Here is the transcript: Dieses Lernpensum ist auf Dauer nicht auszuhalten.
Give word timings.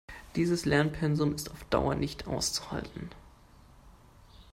Dieses 0.35 0.65
Lernpensum 0.65 1.35
ist 1.35 1.51
auf 1.51 1.63
Dauer 1.65 1.93
nicht 1.93 2.25
auszuhalten. 2.25 3.11